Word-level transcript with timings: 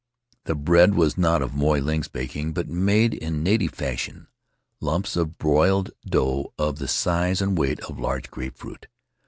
The 0.45 0.55
bread 0.55 0.95
was 0.95 1.15
not 1.15 1.43
of 1.43 1.53
Moy 1.53 1.79
Ling's 1.79 2.07
baking, 2.07 2.53
but 2.53 2.67
made 2.67 3.13
in 3.13 3.43
native 3.43 3.73
fashion— 3.75 4.25
lumps 4.81 5.15
of 5.15 5.37
boiled 5.37 5.91
dough 6.03 6.53
of 6.57 6.79
the 6.79 6.87
size 6.87 7.39
and 7.39 7.55
weight 7.55 7.79
of 7.81 7.99
large 7.99 8.31
grape 8.31 8.57
fruit. 8.57 8.87